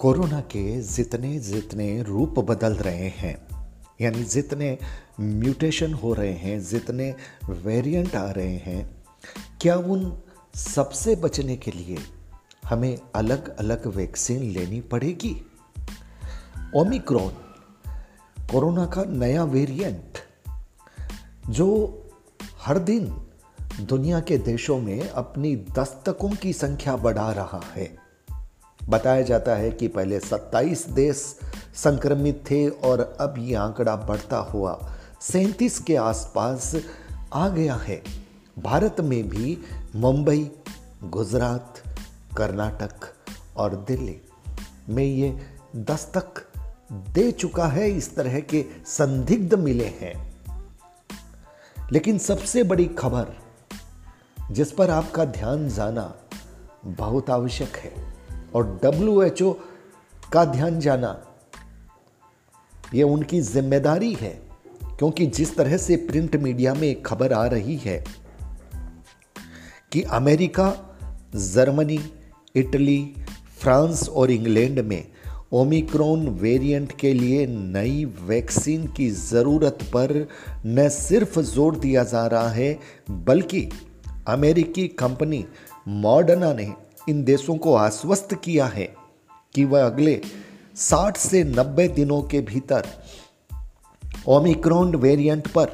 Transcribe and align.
Corona 0.00 0.40
के 0.40 0.82
जितने 0.82 1.38
जितने 1.38 2.02
रूप 2.02 2.38
बदल 2.38 2.72
रहे 2.72 3.08
हैं, 3.08 3.48
यानी 4.00 4.24
जितने 4.24 4.78
म्यूटेशन 5.20 5.94
हो 5.94 6.14
रहे 6.14 6.32
हैं, 6.32 6.64
जितने 6.64 7.14
वेरिएंट 7.50 8.16
आ 8.16 8.30
रहे 8.30 8.56
हैं, 8.56 9.04
क्या 9.60 9.76
उन 9.76 10.22
सबसे 10.54 11.16
बचने 11.16 11.56
के 11.56 11.70
लिए 11.70 11.98
हमें 12.64 12.98
अलग 13.14 13.56
अलग 13.56 13.86
वैक्सीन 13.86 14.42
लेनी 14.42 14.80
पड़ेगी? 14.80 15.44
ओमिक्रॉन, 16.76 17.32
कोरोना 18.52 18.86
का 18.86 19.04
नया 19.04 19.44
वेरिएंट, 19.44 20.18
जो 21.50 21.98
हर 22.60 22.78
दिन 22.78 23.26
दुनिया 23.80 24.20
के 24.20 24.38
देशों 24.38 24.80
में 24.80 25.08
अपनी 25.08 25.56
दस्तकों 25.56 26.30
की 26.30 26.52
संख्या 26.52 26.96
बढ़ा 26.96 27.32
रहा 27.32 27.60
है। 27.74 28.09
बताया 28.90 29.22
जाता 29.22 29.54
है 29.54 29.70
कि 29.70 29.88
पहले 29.88 30.20
27 30.20 30.88
देश 30.88 31.38
संक्रमित 31.74 32.44
थे 32.50 32.68
और 32.68 33.16
अब 33.20 33.34
ये 33.38 33.54
आंकड़ा 33.54 33.96
बढ़ता 33.96 34.36
हुआ 34.36 34.92
सैंतीस 35.20 35.78
के 35.78 35.96
आसपास 35.96 36.76
आ 37.32 37.48
गया 37.48 37.74
है। 37.74 38.02
भारत 38.58 38.96
में 39.00 39.28
भी 39.28 39.58
मुंबई, 39.96 40.50
गुजरात, 41.04 41.74
कर्नाटक 42.36 42.94
और 43.56 43.74
दिल्ली 43.74 44.20
में 44.88 45.04
ये 45.04 45.40
दस्तक 45.76 46.46
दे 46.92 47.32
चुका 47.32 47.66
है, 47.66 47.90
इस 47.90 48.16
तरह 48.16 48.40
के 48.40 48.64
संदिग्ध 48.86 49.54
मिले 49.54 49.86
हैं। 49.86 50.34
लेकिन 51.92 52.18
सबसे 52.18 52.62
बड़ी 52.62 52.86
खबर 52.86 53.26
जिस 54.50 54.72
पर 54.72 54.90
आपका 54.90 55.24
ध्यान 55.24 55.68
जाना 55.68 56.14
बहुत 56.84 57.30
आवश्यक 57.30 57.76
है। 57.76 57.99
और 58.54 58.78
डब्ल्यूएचओ 58.84 59.52
का 60.32 60.44
ध्यान 60.44 60.78
जाना 60.80 61.16
यह 62.94 63.04
उनकी 63.04 63.40
ज़िम्मेदारी 63.40 64.12
है, 64.14 64.30
क्योंकि 64.98 65.26
जिस 65.26 65.56
तरह 65.56 65.76
से 65.76 65.96
प्रिंट 66.08 66.36
मीडिया 66.36 66.74
में 66.74 67.02
खबर 67.02 67.32
आ 67.32 67.44
रही 67.46 67.76
है 67.76 68.02
कि 69.92 70.02
अमेरिका, 70.12 70.72
जर्मनी, 71.34 71.98
इटली, 72.54 73.14
फ्रांस 73.60 74.08
और 74.08 74.30
इंग्लैंड 74.30 74.80
में 74.80 75.04
ओमिक्रॉन 75.52 76.28
वेरिएंट 76.40 76.92
के 76.98 77.12
लिए 77.12 77.46
नई 77.46 78.04
वैक्सीन 78.22 78.86
की 78.86 79.08
ज़रूरत 79.10 79.78
पर 79.94 80.14
न 80.66 80.88
सिर्फ़ 80.88 81.38
ज़ोर 81.40 81.76
दिया 81.76 82.04
जा 82.04 82.26
रहा 82.26 82.48
है, 82.48 82.78
बल्कि 83.10 83.68
अमेरिकी 84.28 84.86
कंपनी 84.98 85.44
मॉडर्ना 85.88 86.52
ने 86.52 86.72
इन 87.08 87.24
देशों 87.24 87.56
को 87.56 87.74
आश्वस्त 87.74 88.34
किया 88.34 88.66
है 88.66 88.94
कि 89.54 89.64
वह 89.64 89.86
अगले 89.86 90.20
60 90.76 91.16
से 91.16 91.44
90 91.44 91.88
दिनों 91.90 92.22
के 92.22 92.40
भीतर 92.40 92.86
ओमिक्रॉन 94.26 94.94
वेरिएंट 94.96 95.48
पर 95.48 95.64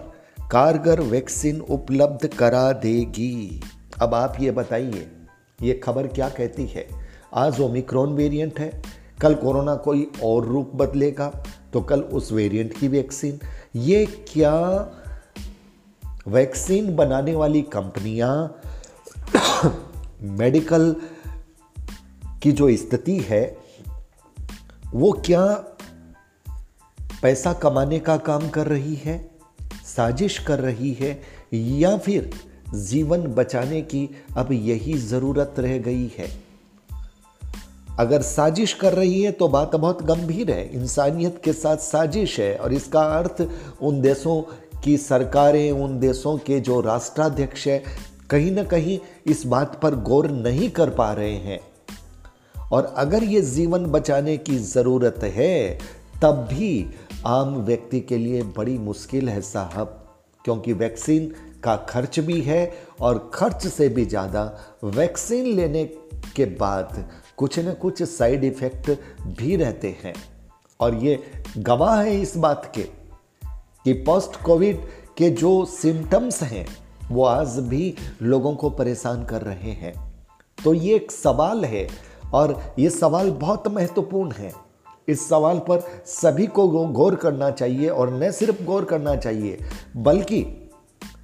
कारगर 0.50 1.00
वैक्सीन 1.00 1.60
उपलब्ध 1.60 2.26
करा 2.26 2.72
देगी। 2.72 3.62
अब 4.02 4.14
आप 4.14 4.36
ये 4.40 4.50
बताइए, 4.50 5.08
ये 5.62 5.74
खबर 5.74 6.06
क्या 6.06 6.28
कहती 6.28 6.66
है? 6.66 6.88
आज 7.34 7.60
ओमिक्रॉन 7.60 8.12
वेरिएंट 8.12 8.58
है, 8.60 8.82
कल 9.20 9.34
कोरोना 9.34 9.74
कोई 9.74 10.10
और 10.22 10.46
रूप 10.46 10.72
बदलेगा 10.74 11.44
तो 11.72 11.80
कल 11.80 12.00
उस 12.00 12.32
वेरिएंट 12.32 12.78
की 12.78 12.88
वैक्सीन। 12.88 13.40
ये 13.76 14.06
क्या 14.06 14.54
वैक्सीन 16.28 16.96
बनाने 16.96 17.34
वाली 17.34 17.62
कंपनियाँ 17.62 18.60
मेडिकल 20.22 20.96
की 22.46 22.52
जो 22.52 22.76
स्थिति 22.76 23.18
है, 23.18 23.58
वो 24.94 25.12
क्या 25.12 25.46
पैसा 27.22 27.52
कमाने 27.52 27.98
का 27.98 28.16
काम 28.16 28.48
कर 28.48 28.66
रही 28.66 28.94
है, 28.94 29.30
साजिश 29.84 30.38
कर 30.38 30.58
रही 30.58 30.92
है, 30.92 31.22
या 31.54 31.96
फिर 31.96 32.30
जीवन 32.74 33.22
बचाने 33.22 33.82
की 33.82 34.08
अब 34.36 34.52
यही 34.52 34.94
ज़रूरत 34.94 35.54
रह 35.58 35.78
गई 35.78 36.10
है? 36.18 36.28
अगर 37.98 38.22
साजिश 38.22 38.74
कर 38.74 38.92
रही 38.92 39.22
है 39.22 39.32
तो 39.32 39.48
बात 39.48 39.76
बहुत 39.76 40.02
गंभीर 40.02 40.50
है। 40.50 40.72
इंसानियत 40.72 41.40
के 41.44 41.52
साथ 41.52 41.76
साजिश 41.76 42.40
है, 42.40 42.56
और 42.56 42.72
इसका 42.72 43.00
अर्थ 43.00 43.48
उन 43.82 44.00
देशों 44.00 44.42
की 44.80 44.96
सरकारें, 44.96 45.72
उन 45.72 46.00
देशों 46.00 46.38
के 46.38 46.60
जो 46.60 46.80
राष्ट्राध्यक्ष 46.80 47.66
है, 47.66 47.84
कहीं 48.30 48.50
ना 48.50 48.64
कहीं 48.64 48.98
इस 49.26 49.46
बात 49.46 49.80
पर 49.82 49.94
गौर 49.94 50.30
नहीं 50.30 50.70
कर 50.70 50.90
पा 50.90 51.12
रहे 51.12 51.36
हैं। 51.36 51.60
और 52.72 52.94
अगर 52.96 53.24
ये 53.24 53.40
जीवन 53.40 53.86
बचाने 53.86 54.36
की 54.36 54.58
ज़रूरत 54.58 55.24
है, 55.24 55.78
तब 56.22 56.46
भी 56.50 56.86
आम 57.26 57.54
व्यक्ति 57.56 58.00
के 58.00 58.18
लिए 58.18 58.42
बड़ी 58.56 58.78
मुश्किल 58.78 59.28
है 59.28 59.40
साहब, 59.40 60.02
क्योंकि 60.44 60.72
वैक्सीन 60.72 61.32
का 61.64 61.76
खर्च 61.88 62.18
भी 62.20 62.40
है 62.40 62.72
और 63.00 63.30
खर्च 63.34 63.66
से 63.66 63.88
भी 63.88 64.04
ज़्यादा 64.04 64.42
वैक्सीन 64.84 65.46
लेने 65.46 65.84
के 66.36 66.44
बाद 66.44 67.04
कुछ 67.36 67.58
न 67.58 67.72
कुछ 67.72 68.02
साइड 68.02 68.44
इफ़ेक्ट 68.44 68.90
भी 69.38 69.56
रहते 69.56 69.96
हैं। 70.02 70.14
और 70.80 70.94
ये 70.94 71.18
गवाह 71.58 72.00
है 72.02 72.20
इस 72.20 72.36
बात 72.36 72.70
के 72.74 72.82
कि 73.84 73.92
पोस्ट 74.02 74.40
कोविड 74.42 74.80
के 75.18 75.30
जो 75.30 75.64
सिम्टम्स 75.64 76.42
हैं, 76.42 76.66
वो 77.10 77.24
आज 77.24 77.58
भी 77.60 77.94
लोगों 78.22 78.54
को 78.54 78.70
परेशान 78.70 79.24
कर 79.24 79.42
रहे 79.42 79.72
हैं। 79.72 79.94
तो 80.58 80.74
ये 80.74 80.94
एक 80.96 81.12
सवाल 81.12 81.64
है 81.64 81.86
और 82.34 82.60
ये 82.78 82.90
सवाल 82.90 83.30
बहुत 83.30 83.68
महत्वपूर्ण 83.68 84.32
है। 84.32 84.52
इस 85.08 85.28
सवाल 85.28 85.58
पर 85.58 85.80
सभी 86.06 86.46
को 86.46 86.66
गौर 86.68 87.14
करना 87.14 87.50
चाहिए 87.50 87.88
और 87.88 88.12
न 88.14 88.30
सिर्फ़ 88.30 88.62
गौर 88.64 88.84
करना 88.84 89.14
चाहिए, 89.16 89.58
बल्कि 89.96 90.42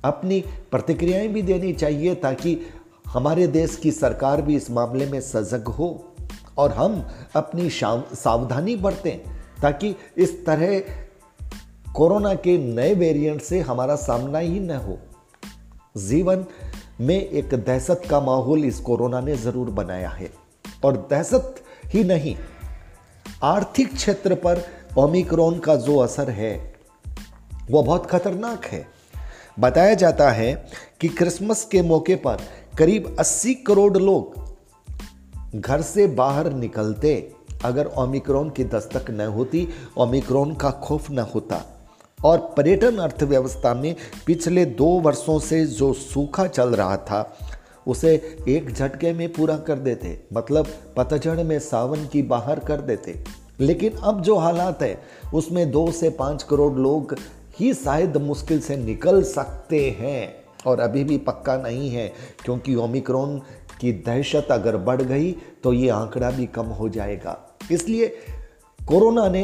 अपनी 0.04 0.40
प्रतिक्रियाएँ 0.70 1.28
भी 1.28 1.42
देनी 1.42 1.72
चाहिए 1.72 2.14
ताकि 2.14 2.58
हमारे 3.08 3.46
देश 3.46 3.76
की 3.76 3.90
सरकार 3.90 4.42
भी 4.42 4.56
इस 4.56 4.70
मामले 4.70 5.06
में 5.06 5.20
सजग 5.20 5.68
हो 5.68 5.88
और 6.58 6.72
हम 6.72 7.02
अपनी 7.36 7.68
सावधानी 7.70 8.76
बरतें 8.76 9.18
ताकि 9.62 9.94
इस 10.16 10.44
तरह 10.46 10.78
कोरोना 11.94 12.34
के 12.34 12.56
नए 12.58 12.94
वेरिएंट 12.94 13.40
से 13.40 13.60
हमारा 13.60 13.96
सामना 13.96 14.38
ही 14.38 14.60
न 14.60 14.76
हो। 14.76 14.98
जीवन 15.98 16.44
में 17.00 17.16
एक 17.16 17.54
दहशत 17.54 18.02
का 18.10 18.20
माहौल 18.20 18.64
इस 18.64 18.78
कोरोना 18.80 19.20
ने 19.20 19.36
ज़रूर 19.36 19.70
बनाया 19.70 20.08
है। 20.10 20.30
और 20.84 20.96
दहशत 21.10 21.54
ही 21.86 22.04
नहीं, 22.04 22.36
आर्थिक 23.42 23.94
क्षेत्र 23.94 24.34
पर 24.34 24.62
ओमिक्रॉन 24.98 25.58
का 25.58 25.76
जो 25.76 25.98
असर 25.98 26.30
है 26.30 26.74
वो 27.70 27.82
बहुत 27.82 28.06
खतरनाक 28.06 28.64
है। 28.64 28.86
बताया 29.60 29.94
जाता 29.94 30.30
है 30.30 30.66
कि 31.00 31.08
क्रिसमस 31.08 31.64
के 31.64 31.82
मौके 31.82 32.14
पर 32.14 32.42
करीब 32.78 33.16
80 33.20 33.54
करोड़ 33.54 33.98
लोग 33.98 34.56
घर 35.54 35.82
से 35.82 36.06
बाहर 36.06 36.52
निकलते, 36.52 37.32
अगर 37.64 37.86
ओमिक्रॉन 37.86 38.50
की 38.50 38.64
दस्तक 38.64 39.10
न 39.10 39.20
होती, 39.20 39.68
ओमिक्रॉन 39.96 40.54
का 40.54 40.70
खौफ 40.70 41.10
न 41.10 41.18
होता। 41.18 41.88
और 42.24 42.38
पर्यटन 42.56 42.96
अर्थव्यवस्था 42.96 43.74
में 43.74 43.94
पिछले 44.26 44.64
दो 44.64 44.86
वर्षों 44.86 45.38
से 45.38 45.66
जो 45.66 45.92
सूखा 45.92 46.46
चल 46.46 46.68
रहा 46.68 46.96
था 46.96 47.36
उसे 47.86 48.14
एक 48.48 48.70
झटके 48.70 49.12
में 49.12 49.32
पूरा 49.32 49.56
कर 49.58 49.78
देते 49.78 50.18
मतलब 50.32 50.66
पतझड़ 50.96 51.42
में 51.42 51.58
सावन 51.58 52.06
की 52.06 52.22
बाहर 52.22 52.58
कर 52.58 52.80
देते। 52.80 53.14
लेकिन 53.60 53.92
अब 53.92 54.20
जो 54.22 54.36
हालात 54.36 54.82
है, 54.82 55.02
उसमें 55.34 55.70
दो 55.70 55.90
से 55.90 56.10
पाँच 56.10 56.42
करोड़ 56.42 56.72
लोग 56.72 57.16
ही 57.58 57.72
शायद 57.74 58.16
मुश्किल 58.16 58.60
से 58.60 58.76
निकल 58.76 59.22
सकते 59.22 59.90
हैं। 59.90 60.34
और 60.66 60.80
अभी 60.80 61.04
भी 61.04 61.18
पक्का 61.18 61.56
नहीं 61.56 61.90
है, 61.90 62.12
क्योंकि 62.44 62.74
ओमिक्रॉन 62.74 63.38
की 63.80 63.92
दहशत 64.06 64.48
अगर 64.50 64.76
बढ़ 64.76 65.02
गई 65.02 65.32
तो 65.64 65.72
ये 65.72 65.88
आंकड़ा 65.88 66.30
भी 66.30 66.46
कम 66.46 66.66
हो 66.66 66.88
जाएगा। 66.88 67.38
इसलिए 67.72 68.06
कोरोना 68.80 69.28
ने 69.28 69.42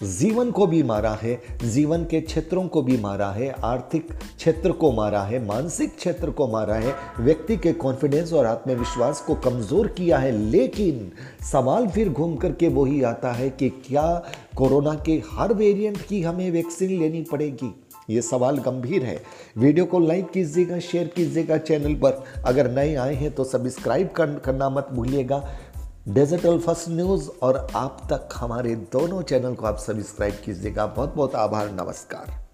जीवन 0.00 0.50
को 0.50 0.66
भी 0.66 0.82
मारा 0.82 1.10
है, 1.12 1.34
जीवन 1.64 2.04
के 2.04 2.20
क्षेत्रों 2.20 2.66
को 2.68 2.82
भी 2.82 2.96
मारा 2.96 3.30
है, 3.30 3.48
आर्थिक 3.64 4.12
क्षेत्र 4.12 4.72
को 4.72 4.92
मारा 4.92 5.22
है, 5.22 5.44
मानसिक 5.46 5.96
क्षेत्र 5.96 6.30
को 6.30 6.46
मारा 6.48 6.74
है, 6.74 6.94
व्यक्ति 7.20 7.56
के 7.56 7.72
कॉन्फिडेंस 7.74 8.32
और 8.32 8.46
आत्मविश्वास 8.46 9.20
को 9.20 9.34
कमज़ोर 9.40 9.88
किया 9.88 10.18
है, 10.18 10.32
लेकिन 10.32 11.10
सवाल 11.52 11.88
फिर 11.88 12.08
घूम 12.08 12.36
करके 12.36 12.68
वही 12.70 13.02
आता 13.02 13.32
है 13.32 13.50
कि 13.50 13.68
क्या 13.86 14.08
कोरोना 14.56 14.94
के 15.06 15.22
हर 15.32 15.54
वेरिएंट 15.54 16.00
की 16.00 16.22
हमें 16.22 16.50
वैक्सीन 16.50 16.98
लेनी 17.00 17.24
पड़ेगी? 17.32 17.74
ये 18.10 18.22
सवाल 18.22 18.56
गंभीर 18.58 19.02
है। 19.02 19.20
वीडियो 19.58 19.84
को 19.86 19.98
लाइक 19.98 20.30
कीजिएगा 20.30 20.78
शेयर 20.78 21.08
कीजिएगा 21.08 21.56
चैनल 21.58 21.94
पर। 21.94 22.22
अगर 22.46 22.70
नए 22.70 22.94
आए 22.94 23.14
हैं 23.14 23.30
तो 23.30 23.44
सब्सक्राइब 23.44 24.08
करना 24.44 24.68
मत 24.70 24.88
भूलिएगा। 24.92 25.44
डिजिटल 26.08 26.58
फ़र्स्ट 26.58 26.88
न्यूज़ 26.88 27.28
और 27.42 27.68
आप 27.76 28.06
तक 28.12 28.28
हमारे 28.34 28.74
दोनों 28.76 29.22
चैनल 29.22 29.54
को 29.54 29.66
आप 29.66 29.76
सब्सक्राइब 29.76 30.34
कीजिएगा। 30.44 30.86
बहुत 30.86 31.14
बहुत 31.14 31.34
आभार, 31.34 31.70
नमस्कार। 31.70 32.49